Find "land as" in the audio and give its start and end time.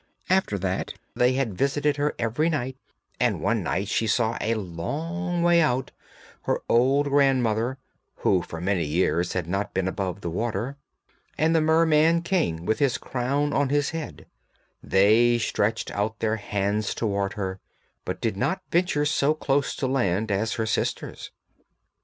19.85-20.53